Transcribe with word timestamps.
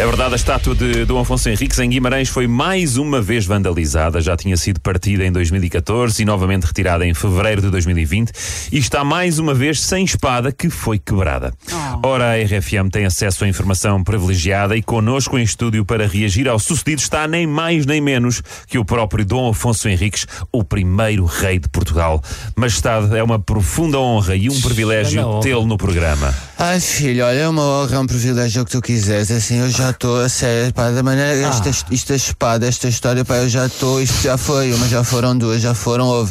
É 0.00 0.06
verdade, 0.06 0.32
a 0.32 0.36
estátua 0.36 0.74
de 0.74 1.04
Dom 1.04 1.20
Afonso 1.20 1.46
Henriques 1.50 1.78
em 1.78 1.90
Guimarães 1.90 2.30
foi 2.30 2.46
mais 2.46 2.96
uma 2.96 3.20
vez 3.20 3.44
vandalizada. 3.44 4.18
Já 4.18 4.34
tinha 4.34 4.56
sido 4.56 4.80
partida 4.80 5.26
em 5.26 5.30
2014 5.30 6.22
e 6.22 6.24
novamente 6.24 6.64
retirada 6.64 7.06
em 7.06 7.12
fevereiro 7.12 7.60
de 7.60 7.68
2020 7.68 8.32
e 8.72 8.78
está 8.78 9.04
mais 9.04 9.38
uma 9.38 9.52
vez 9.52 9.78
sem 9.78 10.02
espada 10.02 10.52
que 10.52 10.70
foi 10.70 10.98
quebrada. 10.98 11.52
Ora, 12.02 12.32
a 12.32 12.42
RFM 12.42 12.88
tem 12.90 13.04
acesso 13.04 13.44
à 13.44 13.48
informação 13.48 14.02
privilegiada 14.02 14.74
e 14.74 14.82
connosco 14.82 15.38
em 15.38 15.42
estúdio 15.42 15.84
para 15.84 16.06
reagir 16.06 16.48
ao 16.48 16.58
sucedido 16.58 17.02
está 17.02 17.28
nem 17.28 17.46
mais 17.46 17.84
nem 17.84 18.00
menos 18.00 18.42
que 18.66 18.78
o 18.78 18.84
próprio 18.86 19.22
Dom 19.22 19.50
Afonso 19.50 19.86
Henriques, 19.86 20.26
o 20.50 20.64
primeiro 20.64 21.26
rei 21.26 21.58
de 21.58 21.68
Portugal. 21.68 22.22
Majestade, 22.56 23.14
é 23.14 23.22
uma 23.22 23.38
profunda 23.38 23.98
honra 23.98 24.34
e 24.34 24.48
um 24.48 24.60
privilégio 24.62 25.40
tê-lo 25.40 25.66
no 25.66 25.76
programa. 25.76 26.34
Ai 26.62 26.78
filho, 26.78 27.24
olha, 27.24 27.38
é 27.38 27.48
uma 27.48 27.62
honra, 27.62 27.96
é 27.96 27.98
um 27.98 28.06
privilégio 28.06 28.60
o 28.60 28.66
que 28.66 28.72
tu 28.72 28.82
quiseres. 28.82 29.30
Assim, 29.30 29.60
eu 29.60 29.70
já 29.70 29.92
estou 29.92 30.20
a 30.20 30.28
sério, 30.28 30.70
pá, 30.74 30.90
da 30.90 31.02
maneira. 31.02 31.46
Ah. 31.46 31.48
Esta, 31.48 31.70
esta 31.90 32.14
espada, 32.14 32.66
esta 32.66 32.86
história, 32.86 33.24
pá, 33.24 33.36
eu 33.36 33.48
já 33.48 33.64
estou. 33.64 33.98
Isto 33.98 34.24
já 34.24 34.36
foi 34.36 34.70
uma, 34.74 34.86
já 34.86 35.02
foram 35.02 35.38
duas, 35.38 35.62
já 35.62 35.72
foram, 35.72 36.06
houve. 36.06 36.30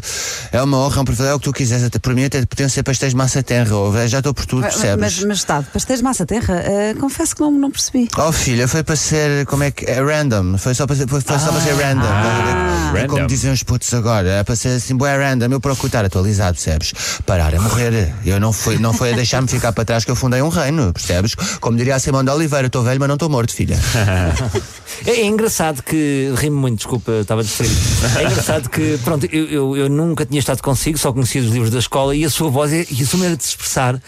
É 0.52 0.62
uma 0.62 0.78
honra, 0.78 1.00
é 1.00 1.02
um 1.02 1.06
privilégio, 1.06 1.32
é 1.32 1.36
o 1.36 1.40
que 1.40 1.46
tu 1.46 1.52
quiseres. 1.52 1.84
Até 1.84 1.98
por 1.98 2.14
mim, 2.14 2.26
até 2.26 2.46
podiam 2.46 2.70
ser 2.70 2.84
pastéis 2.84 3.14
de 3.14 3.18
massa 3.18 3.42
terra, 3.42 3.76
houve. 3.76 4.08
Já 4.08 4.20
estou 4.20 4.32
por 4.32 4.46
tudo, 4.46 4.62
percebes? 4.62 5.00
mas, 5.00 5.24
mas 5.24 5.38
está, 5.40 5.64
pastéis 5.64 5.98
de 5.98 6.04
massa 6.04 6.28
terra, 6.28 6.62
eh, 6.64 6.94
confesso 7.00 7.36
que 7.36 7.42
não, 7.42 7.52
não 7.52 7.72
percebi. 7.72 8.08
Oh 8.16 8.32
filha, 8.32 8.68
foi 8.68 8.84
para 8.84 8.96
ser, 8.96 9.48
como 9.48 9.64
é 9.64 9.72
que, 9.72 9.86
é 9.86 10.00
random, 10.00 10.60
foi 10.60 10.76
só 10.76 10.86
para 10.86 10.96
ser, 10.96 11.08
foi, 11.08 11.22
foi 11.22 11.40
só 11.40 11.52
para 11.52 11.62
ser 11.62 11.74
random. 11.74 12.06
Ah. 12.06 12.94
É 12.96 13.08
como 13.08 13.26
dizem 13.26 13.52
os 13.52 13.64
putos 13.64 13.92
agora, 13.96 14.30
é 14.30 14.44
para 14.44 14.56
ser 14.56 14.70
assim, 14.70 14.96
bué 14.96 15.18
random, 15.18 15.48
eu 15.54 15.60
procuro 15.60 15.88
estar 15.88 16.06
atualizado, 16.06 16.54
percebes? 16.54 16.94
Parar 17.26 17.56
a 17.56 17.60
morrer, 17.60 18.14
eu 18.24 18.40
não 18.40 18.54
fui, 18.54 18.78
não 18.78 18.94
foi 18.94 19.14
a 19.14 19.16
deixar-me 19.16 19.48
ficar 19.48 19.74
para 19.74 19.86
trás 19.86 20.06
que 20.06 20.12
eu 20.12 20.19
fundei 20.20 20.42
um 20.42 20.50
reino, 20.50 20.92
percebes? 20.94 21.34
Como 21.60 21.78
diria 21.78 21.96
a 21.96 22.00
Simão 22.00 22.24
de 22.24 22.30
Oliveira, 22.30 22.68
estou 22.68 22.84
velho, 22.84 23.00
mas 23.00 23.08
não 23.08 23.16
estou 23.16 23.30
morto, 23.30 23.54
filha. 23.54 23.80
É, 25.06 25.12
é 25.12 25.26
engraçado 25.26 25.82
que. 25.82 26.34
Rimo 26.36 26.58
muito, 26.60 26.78
desculpa, 26.80 27.12
estava 27.22 27.42
distraído. 27.42 27.74
É 28.20 28.24
engraçado 28.26 28.70
que, 28.70 29.00
pronto, 29.02 29.26
eu, 29.32 29.46
eu, 29.46 29.78
eu 29.78 29.90
nunca 29.90 30.26
tinha 30.26 30.40
estado 30.40 30.62
consigo, 30.62 30.98
só 30.98 31.14
conhecia 31.14 31.42
os 31.42 31.48
livros 31.50 31.72
da 31.72 31.80
escola 31.80 32.14
e 32.14 32.26
a 32.26 32.30
sua 32.30 32.50
voz 32.50 32.74
é- 32.74 32.86
e 32.92 33.02
a 33.02 33.06
sua 33.06 33.18
maneira 33.20 33.38
de 33.38 33.44
se 33.44 33.50
expressar 33.52 34.02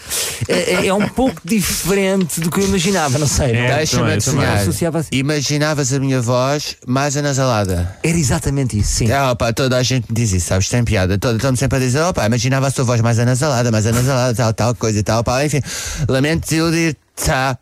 é, 0.48 0.72
é- 0.74 0.86
é 0.86 0.94
um 0.94 1.08
pouco 1.08 1.40
diferente 1.44 2.40
do 2.40 2.50
que 2.50 2.60
eu 2.60 2.64
imaginava, 2.66 3.18
não 3.18 3.26
sei. 3.26 3.52
É, 3.52 3.76
Deixa-me 3.76 4.02
também, 4.02 4.18
também. 4.18 4.40
adivinhar. 4.44 4.62
Associava 4.62 4.98
assim. 4.98 5.08
Imaginavas 5.12 5.92
a 5.92 5.98
minha 6.00 6.20
voz 6.20 6.76
mais 6.86 7.16
anasalada. 7.16 7.96
Era 8.02 8.16
exatamente 8.18 8.78
isso, 8.78 8.94
sim. 8.96 9.10
Ah, 9.12 9.32
opa, 9.32 9.52
toda 9.52 9.76
a 9.76 9.82
gente 9.82 10.06
me 10.10 10.14
diz 10.16 10.32
isso, 10.32 10.46
sabes? 10.48 10.68
Tem 10.68 10.82
piada. 10.84 11.18
Toda- 11.18 11.36
Estão-me 11.36 11.56
sempre 11.56 11.78
a 11.78 11.80
dizer, 11.80 12.00
opa, 12.00 12.24
imaginava 12.26 12.66
a 12.66 12.70
sua 12.70 12.84
voz 12.84 13.00
mais 13.00 13.18
anasalada, 13.18 13.70
mais 13.70 13.86
anasalada, 13.86 14.34
tal, 14.34 14.52
tal, 14.52 14.74
coisa 14.74 14.98
e 14.98 15.02
tal, 15.02 15.22
pá, 15.24 15.44
enfim. 15.44 15.60
Lamento 16.08 16.42
desiludir, 16.48 16.96
tá. 17.24 17.58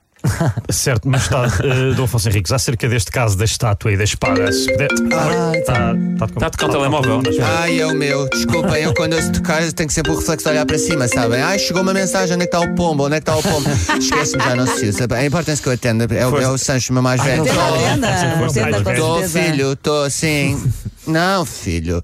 Certo, 0.71 1.09
mas 1.09 1.23
está, 1.23 1.47
uh, 1.47 1.95
Dom 1.95 2.05
Afonso 2.05 2.29
Henriques, 2.29 2.53
acerca 2.53 2.89
deste 2.89 3.11
caso 3.11 3.37
da 3.37 3.45
estátua 3.45 3.93
e 3.93 3.97
da 3.97 4.05
espada, 4.05 4.53
se 4.53 4.71
puder. 4.71 4.89
Ah, 5.13 5.53
Está 5.55 5.95
tá 6.19 6.25
Está 6.27 6.47
a 6.47 6.51
tocar 6.51 6.67
o 6.69 6.73
telemóvel. 6.73 7.23
Ai, 7.43 7.81
é 7.81 7.87
o 7.87 7.95
meu. 7.95 8.29
Desculpem, 8.29 8.83
eu 8.83 8.95
quando 8.95 9.15
eu 9.15 9.23
se 9.23 9.33
tocar 9.33 9.61
tenho 9.73 9.89
que 9.89 9.95
sempre 9.95 10.13
o 10.13 10.17
reflexo 10.17 10.45
de 10.45 10.51
olhar 10.51 10.67
para 10.67 10.79
cima, 10.79 11.09
sabem? 11.09 11.41
Ai, 11.41 11.59
chegou 11.59 11.83
uma 11.83 11.95
mensagem, 11.95 12.35
onde 12.35 12.45
é 12.45 12.47
que 12.47 12.57
está 12.57 12.69
o 12.71 12.75
pombo? 12.75 13.07
Onde 13.07 13.17
é 13.17 13.21
que 13.21 13.31
está 13.31 13.37
o 13.37 13.43
pombo? 13.43 13.69
Esquece-me, 13.99 14.43
já 14.43 14.55
não 14.57 14.67
se 14.67 14.87
usa. 14.89 15.07
A 15.11 15.25
importância 15.25 15.63
que 15.63 15.69
eu 15.69 15.73
atendo 15.73 16.05
é 16.15 16.27
o, 16.27 16.41
é 16.41 16.49
o 16.49 16.59
Sancho, 16.59 16.93
meu 16.93 17.03
mais 17.03 17.23
velho. 17.23 17.45
Estou, 17.45 19.23
filho, 19.29 19.73
estou 19.73 20.05
assim. 20.05 20.61
Não, 21.07 21.45
filho. 21.45 22.03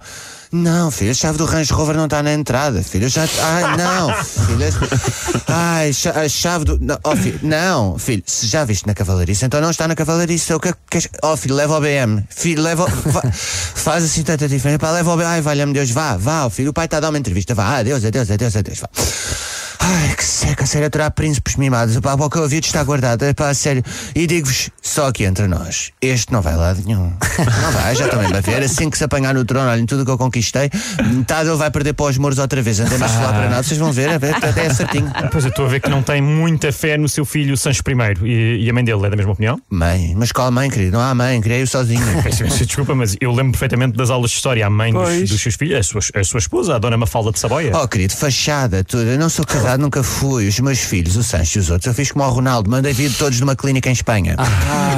Não, 0.53 0.91
filho, 0.91 1.11
a 1.11 1.15
chave 1.15 1.37
do 1.37 1.45
Range 1.45 1.73
Rover 1.73 1.97
não 1.97 2.05
está 2.05 2.23
na 2.23 2.33
entrada, 2.33 2.83
filho. 2.83 3.05
Eu 3.05 3.09
já. 3.09 3.23
Ai, 3.43 3.77
não, 3.77 4.15
filho. 4.25 4.65
Ai, 5.49 5.91
a 6.25 6.29
chave 6.29 6.65
do. 6.65 6.79
Não, 6.81 6.99
oh, 7.05 7.17
filho, 7.17 7.41
não, 7.43 7.99
filho, 7.99 8.23
se 8.25 8.47
já 8.47 8.65
viste 8.65 8.87
na 8.87 8.95
cavalariça, 8.95 9.45
então 9.45 9.61
não 9.61 9.71
está 9.71 9.89
na 9.89 9.95
cavalariça. 9.95 10.57
O 10.57 10.61
que 10.61 10.69
é 10.69 10.73
que. 10.73 11.11
Oh, 11.23 11.37
filho, 11.37 11.55
leva 11.55 11.75
ao 11.75 11.81
BM. 11.81 12.25
Filho, 12.31 12.63
leva. 12.63 12.87
faz 13.75 14.05
assim 14.05 14.23
tanta 14.23 14.49
diferença. 14.49 14.79
Pá, 14.79 14.93
leva 14.93 15.11
ao 15.11 15.17
BM. 15.17 15.27
Ai, 15.27 15.41
valha-me 15.41 15.73
Deus, 15.73 15.91
vá, 15.91 16.17
vá, 16.17 16.49
filho. 16.49 16.71
O 16.71 16.73
pai 16.73 16.87
está 16.87 16.99
a 16.99 17.01
dar 17.01 17.11
uma 17.11 17.19
entrevista. 17.19 17.55
Vá, 17.55 17.79
adeus, 17.79 18.05
adeus, 18.05 18.31
adeus, 18.31 18.57
adeus. 18.57 18.79
Vá. 18.79 18.89
Ai, 19.89 20.17
que 20.17 20.25
seca, 20.25 20.65
a 20.65 20.67
sério, 20.67 20.89
aturar 20.89 21.13
príncipes 21.13 21.55
mimados. 21.55 21.97
Pá, 22.01 22.15
o 22.15 22.29
que 22.29 22.37
eu 22.37 22.43
ouvi 22.43 22.59
está 22.59 22.83
guardado. 22.83 23.25
É 23.25 23.33
pá, 23.33 23.51
a 23.51 23.55
sério. 23.55 23.85
E 24.17 24.27
digo-vos, 24.27 24.69
só 24.83 25.07
aqui 25.07 25.23
entre 25.23 25.47
nós, 25.47 25.93
este 26.03 26.33
não 26.33 26.43
vai 26.43 26.57
lá 26.57 26.73
de 26.73 26.85
nenhum. 26.85 27.13
Não 27.63 27.71
vai, 27.71 27.95
já 27.95 28.09
também 28.09 28.29
vai 28.29 28.41
ver. 28.41 28.63
Assim 28.63 28.89
que 28.91 28.97
se 28.97 29.05
apanhar 29.05 29.35
no 29.35 29.45
trono, 29.45 29.69
olhem, 29.69 29.85
tudo 29.87 30.03
o 30.03 30.05
que 30.05 30.11
eu 30.11 30.19
conquistei, 30.19 30.71
metade 31.05 31.49
ele 31.49 31.57
vai 31.57 31.71
perder 31.71 31.93
para 31.93 32.07
os 32.07 32.19
muros 32.19 32.39
outra 32.39 32.61
vez. 32.63 32.81
Andei 32.81 32.99
mais 32.99 33.13
falar 33.13 33.33
para 33.33 33.49
nada, 33.51 33.63
vocês 33.63 33.79
vão 33.79 33.93
ver, 33.93 34.09
a 34.09 34.19
ver, 34.19 34.35
até 34.35 34.67
é 34.67 34.75
certinho. 34.75 35.11
Pois 35.31 35.45
eu 35.45 35.51
estou 35.51 35.67
a 35.67 35.69
ver 35.69 35.81
que 35.81 35.89
não 35.91 36.03
tem 36.03 36.21
muita 36.21 36.73
fé 36.73 36.97
no 36.97 37.09
seu 37.09 37.25
filho 37.25 37.57
Sancho 37.57 37.83
I 37.87 38.27
e, 38.27 38.65
e 38.65 38.71
a 38.71 38.73
mãe 38.73 38.85
dele 38.85 39.07
é 39.07 39.11
da 39.11 39.17
mesma 39.17 39.33
opinião? 39.33 39.61
Mãe, 39.71 40.15
mas 40.17 40.33
qual 40.33 40.51
mãe, 40.51 40.71
querido? 40.71 40.93
Não 40.93 41.01
há 41.01 41.15
mãe, 41.15 41.41
criei-o 41.41 41.67
sozinho. 41.67 42.05
Desculpa, 42.67 42.95
mas 42.95 43.17
eu 43.21 43.31
lembro 43.31 43.53
perfeitamente 43.53 43.97
das 43.97 44.11
aulas 44.11 44.31
de 44.31 44.37
história. 44.37 44.67
A 44.67 44.71
mãe 44.71 44.93
dos, 44.93 45.31
dos 45.31 45.41
seus 45.41 45.55
filhos, 45.55 45.79
a 45.79 45.83
sua, 45.83 46.21
a 46.21 46.25
sua 46.25 46.39
esposa, 46.39 46.75
a 46.75 46.79
dona 46.79 46.97
Mafalda 46.97 47.31
de 47.31 47.39
Saboia. 47.39 47.73
Oh, 47.77 47.87
querido, 47.87 48.15
fachada, 48.17 48.83
tudo. 48.83 49.05
Eu 49.05 49.19
não 49.19 49.29
sou 49.29 49.45
casado, 49.45 49.76
nunca 49.79 50.03
fui. 50.03 50.49
Os 50.49 50.59
meus 50.61 50.81
filhos, 50.81 51.17
o 51.17 51.23
Sancho 51.23 51.59
e 51.59 51.61
os 51.61 51.71
outros, 51.71 51.87
eu 51.87 51.95
fiz 51.95 52.11
como 52.11 52.25
o 52.25 52.31
Ronaldo, 52.31 52.71
mandei 52.71 52.93
vir 52.93 53.13
todos 53.13 53.41
numa 53.41 53.57
clínica 53.57 53.89
em 53.89 53.93
Espanha. 53.93 54.37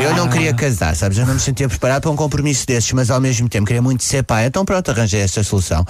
Eu 0.03 0.15
não 0.15 0.29
queria 0.29 0.55
casar, 0.55 0.95
sabes? 0.97 1.19
Eu 1.19 1.27
não 1.27 1.35
me 1.35 1.41
sentia 1.41 1.69
preparado 1.69 2.03
para 2.03 2.11
um 2.11 2.17
compromisso 2.17 2.67
desses, 2.67 2.93
mas 2.93 3.11
ao 3.11 3.21
mesmo 3.21 3.49
tempo 3.49 3.67
queria 3.67 3.83
muito 3.83 4.05
ser 4.05 4.23
pai. 4.23 4.47
Então 4.47 4.65
pronto, 4.65 4.91
arranjei 4.91 5.21
esta 5.21 5.43
solução. 5.43 5.85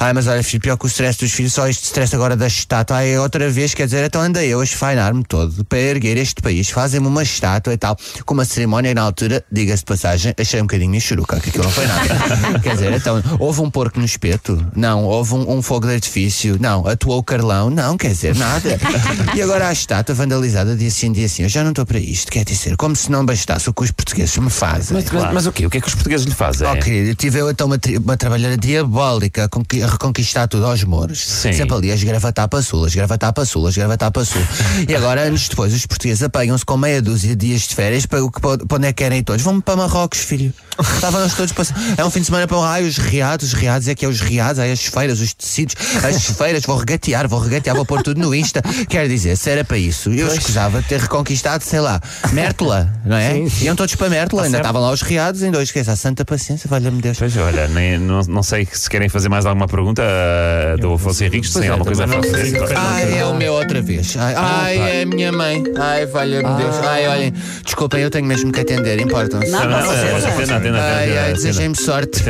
Ai, 0.00 0.12
mas 0.12 0.26
olha, 0.26 0.42
filho, 0.42 0.60
pior 0.60 0.76
que 0.76 0.84
o 0.84 0.88
stress 0.88 1.18
dos 1.18 1.32
filhos, 1.32 1.52
só 1.52 1.68
este 1.68 1.84
stress 1.84 2.14
agora 2.14 2.36
da 2.36 2.46
estátua. 2.46 2.96
Ai, 2.98 3.18
outra 3.18 3.50
vez, 3.50 3.74
quer 3.74 3.86
dizer, 3.86 4.04
então 4.04 4.20
andei 4.20 4.48
eu 4.48 4.60
a 4.60 4.64
esfainar-me 4.64 5.24
todo 5.24 5.64
para 5.64 5.78
erguer 5.78 6.16
este 6.16 6.40
país. 6.40 6.70
Fazem-me 6.70 7.06
uma 7.06 7.22
estátua 7.22 7.72
e 7.72 7.76
tal, 7.76 7.96
com 8.24 8.34
uma 8.34 8.44
cerimónia 8.44 8.94
na 8.94 9.02
altura, 9.02 9.44
diga-se 9.50 9.82
de 9.82 9.86
passagem, 9.86 10.34
achei 10.38 10.60
um 10.60 10.64
bocadinho 10.64 11.00
churuca, 11.00 11.40
que 11.40 11.50
aquilo 11.50 11.64
não 11.64 11.70
foi 11.70 11.86
nada. 11.86 12.58
quer 12.62 12.74
dizer, 12.74 12.92
então, 12.92 13.22
houve 13.38 13.60
um 13.60 13.70
porco 13.70 13.98
no 13.98 14.04
espeto? 14.04 14.64
Não. 14.74 15.04
Houve 15.04 15.34
um, 15.34 15.58
um 15.58 15.62
fogo 15.62 15.86
de 15.86 15.94
artifício? 15.94 16.56
Não. 16.60 16.86
Atuou 16.86 17.18
o 17.18 17.22
Carlão? 17.22 17.70
Não, 17.70 17.96
quer 17.96 18.08
dizer, 18.08 18.21
nada. 18.34 18.78
E 19.34 19.40
agora 19.42 19.68
a 19.68 19.72
estátua 19.72 20.14
vandalizada 20.14 20.76
dia 20.76 20.90
sim, 20.90 21.10
dia 21.12 21.28
sim. 21.28 21.42
Eu 21.44 21.48
já 21.48 21.62
não 21.62 21.70
estou 21.70 21.86
para 21.86 21.98
isto, 21.98 22.30
quer 22.30 22.44
dizer, 22.44 22.76
como 22.76 22.94
se 22.94 23.10
não 23.10 23.24
bastasse 23.24 23.68
o 23.70 23.72
que 23.72 23.82
os 23.82 23.90
portugueses 23.90 24.36
me 24.36 24.50
fazem. 24.50 24.94
Mas, 24.96 25.10
mas, 25.10 25.32
mas 25.32 25.46
o 25.46 25.52
quê? 25.52 25.64
O 25.66 25.70
que 25.70 25.78
é 25.78 25.80
que 25.80 25.88
os 25.88 25.94
portugueses 25.94 26.26
lhe 26.26 26.34
fazem? 26.34 26.66
Oh, 26.68 26.76
querido, 26.76 27.08
eu 27.10 27.14
tive 27.14 27.38
eu 27.38 27.50
então 27.50 27.66
uma, 27.66 27.78
uma 28.04 28.16
trabalhadora 28.16 28.56
diabólica 28.58 29.44
a, 29.44 29.48
conqui- 29.48 29.82
a 29.82 29.86
reconquistar 29.86 30.46
tudo 30.48 30.66
aos 30.66 30.84
mouros. 30.84 31.20
Sim. 31.26 31.52
Sempre 31.52 31.74
ali 31.76 31.90
a 31.92 31.94
esgravatar 31.94 32.48
para 32.48 32.62
sul, 32.62 32.84
a 32.84 32.88
esgravatar 32.88 33.32
para 33.32 33.44
sul, 33.44 33.66
a 33.66 33.70
esgravatar 33.70 34.10
para 34.12 34.24
sul. 34.24 34.42
e 34.88 34.94
agora, 34.94 35.22
anos 35.22 35.48
depois, 35.48 35.72
os 35.72 35.86
portugueses 35.86 36.22
apanham-se 36.22 36.64
com 36.64 36.76
meia 36.76 37.00
dúzia 37.00 37.30
de 37.34 37.46
dias 37.46 37.62
de 37.62 37.74
férias 37.74 38.04
para, 38.06 38.22
o 38.22 38.30
que- 38.30 38.40
para 38.40 38.58
onde 38.76 38.86
é 38.86 38.92
que 38.92 39.02
querem 39.02 39.22
todos. 39.22 39.42
Vão 39.42 39.60
para 39.60 39.76
Marrocos, 39.76 40.18
filho. 40.20 40.52
Estávamos 40.94 41.34
todos 41.34 41.52
para. 41.52 41.64
É 41.96 42.04
um 42.04 42.10
fim 42.10 42.20
de 42.20 42.26
semana 42.26 42.46
para 42.46 42.58
ai, 42.66 42.84
os 42.84 42.96
riados, 42.98 43.48
os 43.48 43.52
riados 43.52 43.88
é 43.88 43.94
que 43.94 44.04
é 44.04 44.08
os 44.08 44.20
riados, 44.20 44.58
ai, 44.58 44.72
as 44.72 44.84
feiras, 44.84 45.20
os 45.20 45.32
tecidos, 45.34 45.74
as 46.04 46.24
feiras, 46.36 46.62
vou 46.64 46.76
regatear, 46.76 47.28
vou 47.28 47.38
regatear, 47.40 47.76
vou 47.76 47.84
pôr 47.84 48.02
tudo 48.02 48.11
no 48.14 48.34
Insta. 48.34 48.62
Quer 48.88 49.08
dizer, 49.08 49.36
se 49.36 49.50
era 49.50 49.64
para 49.64 49.78
isso, 49.78 50.10
eu 50.10 50.26
escusava 50.28 50.82
de 50.82 50.88
ter 50.88 51.00
reconquistado, 51.00 51.62
sei 51.62 51.80
lá, 51.80 52.00
Mértola, 52.32 52.92
não 53.04 53.16
é? 53.16 53.34
Sim, 53.34 53.48
sim. 53.48 53.64
Iam 53.66 53.76
todos 53.76 53.94
para 53.94 54.08
Mértola, 54.08 54.42
ainda 54.42 54.56
certo. 54.56 54.64
estavam 54.64 54.82
lá 54.82 54.90
os 54.90 55.02
riados, 55.02 55.42
ainda 55.42 55.58
hoje 55.58 55.66
esquece, 55.66 55.90
a 55.90 55.96
santa 55.96 56.24
paciência, 56.24 56.68
valha-me 56.68 57.00
Deus. 57.00 57.18
Pois 57.18 57.36
olha, 57.36 57.68
nem, 57.68 57.98
não, 57.98 58.20
não 58.22 58.42
sei 58.42 58.66
se 58.70 58.88
querem 58.88 59.08
fazer 59.08 59.28
mais 59.28 59.46
alguma 59.46 59.66
pergunta 59.66 60.02
uh, 60.02 60.80
do 60.80 60.94
Afonso 60.94 61.24
Henriques, 61.24 61.50
se 61.50 61.60
tem 61.60 61.68
é, 61.68 61.72
alguma 61.72 61.86
coisa 61.86 62.04
a 62.04 62.08
fazer. 62.08 62.62
Ai, 62.76 63.18
é 63.18 63.24
o 63.24 63.34
meu 63.34 63.54
outra 63.54 63.80
vez. 63.80 64.16
Ai, 64.16 64.34
ai, 64.36 64.78
é 64.78 65.02
a 65.02 65.06
minha 65.06 65.32
mãe. 65.32 65.62
Ai, 65.78 66.06
valha-me 66.06 66.56
Deus. 66.56 66.76
Ai, 66.76 67.08
olhem, 67.08 67.34
desculpem, 67.64 68.00
eu 68.00 68.10
tenho 68.10 68.26
mesmo 68.26 68.52
que 68.52 68.60
atender, 68.60 69.00
importam-se. 69.00 69.50
Não, 69.50 69.60
Não, 69.60 69.70
não, 69.70 69.78
não, 69.78 69.86
não, 69.86 70.20
não, 70.20 70.28
atenda, 70.28 70.56
atenda, 70.56 70.78
Ai, 70.80 71.18
ai, 71.18 71.32
desejem-me 71.34 71.76
sorte. 71.76 72.22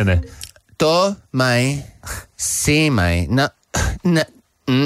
Tô, 0.77 1.15
mãe. 1.33 1.85
Sim, 2.37 2.91
mãe. 2.91 3.29
Não. 3.31 3.49
Não. 4.05 4.25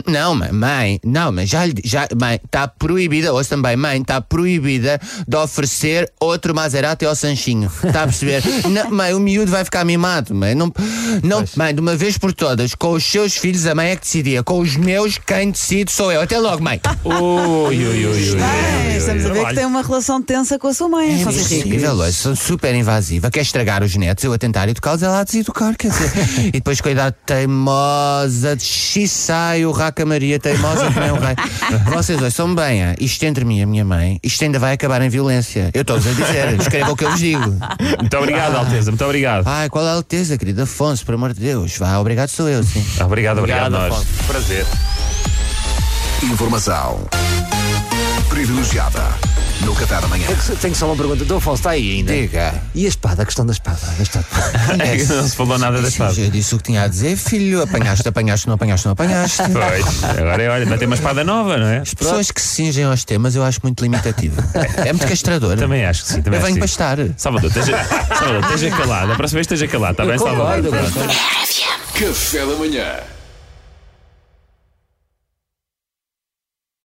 Não, 0.06 0.34
mãe, 0.34 0.50
mãe, 0.52 1.00
não, 1.04 1.30
mas 1.30 1.50
já, 1.50 1.66
lhe- 1.66 1.74
já 1.84 2.08
mãe, 2.18 2.40
está 2.42 2.66
proibida, 2.66 3.32
ouça 3.32 3.50
também, 3.50 3.76
mãe, 3.76 4.00
está 4.00 4.22
proibida 4.22 4.98
de 5.28 5.36
oferecer 5.36 6.10
outro 6.18 6.54
Maserati 6.54 7.04
ao 7.04 7.14
Sanchinho. 7.14 7.70
Está 7.84 8.04
a 8.04 8.06
perceber? 8.06 8.42
não, 8.70 8.90
mãe, 8.90 9.12
o 9.12 9.20
miúdo 9.20 9.50
vai 9.50 9.64
ficar 9.64 9.84
mimado, 9.84 10.34
mãe. 10.34 10.54
Não, 10.54 10.72
não, 11.22 11.44
mãe, 11.56 11.74
de 11.74 11.80
uma 11.82 11.94
vez 11.94 12.16
por 12.16 12.32
todas, 12.32 12.74
com 12.74 12.92
os 12.92 13.04
seus 13.04 13.36
filhos, 13.36 13.66
a 13.66 13.74
mãe 13.74 13.90
é 13.90 13.96
que 13.96 14.02
decidia. 14.02 14.42
Com 14.42 14.60
os 14.60 14.76
meus, 14.76 15.18
quem 15.18 15.50
decide 15.50 15.92
sou 15.92 16.10
eu. 16.10 16.22
Até 16.22 16.38
logo, 16.38 16.64
mãe. 16.64 16.80
Ui, 17.04 17.76
ui, 17.86 18.06
ui, 18.06 18.20
estamos 18.96 19.26
a 19.26 19.32
ver 19.32 19.46
que 19.46 19.54
tem 19.54 19.66
uma 19.66 19.82
relação 19.82 20.22
tensa 20.22 20.58
com 20.58 20.68
a 20.68 20.74
sua 20.74 20.88
mãe, 20.88 21.10
É 21.10 21.20
impossível, 21.20 21.98
olha, 21.98 22.12
sou 22.12 22.34
super 22.34 22.74
invasiva. 22.74 23.30
Quer 23.30 23.42
estragar 23.42 23.82
os 23.82 23.94
netos, 23.94 24.24
eu 24.24 24.32
a 24.32 24.38
tentar 24.38 24.68
educá-los, 24.68 25.02
ela 25.02 25.20
a 25.20 25.24
deseducar, 25.24 25.76
quer 25.76 25.90
dizer. 25.90 26.10
e 26.48 26.52
depois 26.52 26.80
com 26.80 26.88
a 26.88 26.92
idade 26.92 27.16
teimosa, 27.26 28.56
de 28.56 28.62
xissai, 28.64 29.65
o 29.66 29.72
Raca 29.72 30.04
Maria, 30.06 30.38
teimosa 30.38 30.90
que 30.90 31.00
nem 31.00 31.12
um 31.12 31.18
rei. 31.18 31.34
Vocês 31.92 32.18
dois 32.18 32.34
são 32.34 32.54
bem, 32.54 32.82
ah, 32.84 32.94
isto 32.98 33.22
entre 33.24 33.44
mim 33.44 33.58
e 33.58 33.62
a 33.62 33.66
minha 33.66 33.84
mãe, 33.84 34.18
isto 34.22 34.42
ainda 34.44 34.58
vai 34.58 34.72
acabar 34.72 35.02
em 35.02 35.08
violência. 35.08 35.70
Eu 35.74 35.82
estou-vos 35.82 36.06
a 36.06 36.12
dizer, 36.12 36.60
escreva 36.60 36.92
o 36.92 36.96
que 36.96 37.04
eu 37.04 37.10
vos 37.10 37.20
digo. 37.20 37.56
Muito 38.00 38.16
obrigado, 38.16 38.56
Alteza, 38.56 38.90
muito 38.90 39.04
obrigado. 39.04 39.46
Ai, 39.46 39.68
qual 39.68 39.84
é 39.84 39.90
a 39.90 39.94
alteza, 39.94 40.38
querido 40.38 40.62
Afonso, 40.62 41.04
por 41.04 41.14
amor 41.14 41.32
de 41.32 41.40
Deus. 41.40 41.76
Vá, 41.76 41.98
obrigado 41.98 42.28
sou 42.28 42.48
eu, 42.48 42.62
sim. 42.62 42.84
Obrigado, 43.04 43.38
obrigado, 43.38 43.66
Obrigado, 43.66 43.70
nós. 43.70 43.92
Afonso. 43.92 44.24
Prazer. 44.26 44.66
Informação 46.22 47.06
privilegiada 48.28 49.25
no 49.60 49.74
Café 49.74 50.00
da 50.00 50.08
Manhã. 50.08 50.26
Tenho 50.60 50.74
só 50.74 50.86
uma 50.86 50.96
pergunta. 50.96 51.24
Dom 51.24 51.36
Afonso 51.36 51.60
está 51.60 51.70
aí 51.70 51.96
ainda. 51.96 52.12
Diga. 52.12 52.54
E 52.74 52.84
a 52.84 52.88
espada, 52.88 53.22
a 53.22 53.26
questão 53.26 53.46
da 53.46 53.52
espada? 53.52 53.78
Da 53.96 54.02
espada. 54.02 54.26
É 54.78 54.96
não 55.04 55.28
se 55.28 55.36
falou 55.36 55.58
nada 55.58 55.80
da 55.80 55.88
espada. 55.88 56.18
Eu 56.20 56.30
disse 56.30 56.54
o 56.54 56.58
que 56.58 56.64
tinha 56.64 56.82
a 56.82 56.88
dizer, 56.88 57.16
filho. 57.16 57.62
Apanhaste, 57.62 58.06
apanhaste, 58.08 58.46
não 58.46 58.54
apanhaste, 58.54 58.86
não 58.86 58.92
apanhaste. 58.92 59.42
Pois, 59.56 60.04
agora 60.04 60.42
é, 60.42 60.48
olha, 60.48 60.66
vai 60.66 60.78
ter 60.78 60.86
uma 60.86 60.94
espada 60.94 61.24
nova, 61.24 61.56
não 61.56 61.66
é? 61.66 61.78
As 61.78 61.94
pessoas 61.94 62.30
que 62.30 62.40
se 62.40 62.48
cingem 62.48 62.84
aos 62.84 63.04
temas 63.04 63.34
eu 63.34 63.42
acho 63.42 63.60
muito 63.62 63.82
limitativo. 63.82 64.42
É 64.76 64.92
muito 64.92 65.06
castrador. 65.06 65.56
Também 65.56 65.84
acho 65.84 66.04
que 66.04 66.08
sim. 66.12 66.22
Também 66.22 66.38
Eu 66.38 66.46
venho 66.46 66.58
para 66.58 66.66
estar. 66.66 66.98
Salvador, 67.16 67.50
esteja, 67.50 67.84
Salvador, 67.84 68.54
esteja 68.54 68.76
calado. 68.76 69.12
A 69.12 69.16
próxima 69.16 69.38
vez 69.38 69.44
esteja 69.46 69.68
calado, 69.68 69.92
está 69.92 70.04
bem, 70.04 70.18
Salvador? 70.18 70.72
Café 71.94 72.46
da 72.46 72.54
Manhã. 72.56 73.15